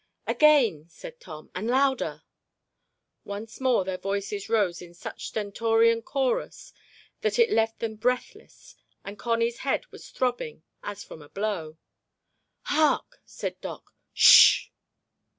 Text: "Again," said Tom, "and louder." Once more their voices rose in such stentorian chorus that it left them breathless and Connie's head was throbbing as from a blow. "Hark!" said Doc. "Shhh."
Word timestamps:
"Again," 0.25 0.87
said 0.89 1.19
Tom, 1.19 1.51
"and 1.53 1.67
louder." 1.67 2.23
Once 3.23 3.61
more 3.61 3.85
their 3.85 3.99
voices 3.99 4.49
rose 4.49 4.81
in 4.81 4.95
such 4.95 5.27
stentorian 5.27 6.01
chorus 6.01 6.73
that 7.21 7.37
it 7.37 7.51
left 7.51 7.77
them 7.81 7.97
breathless 7.97 8.75
and 9.05 9.19
Connie's 9.19 9.59
head 9.59 9.85
was 9.91 10.09
throbbing 10.09 10.63
as 10.81 11.03
from 11.03 11.21
a 11.21 11.29
blow. 11.29 11.77
"Hark!" 12.63 13.21
said 13.25 13.61
Doc. 13.61 13.93
"Shhh." 14.15 14.69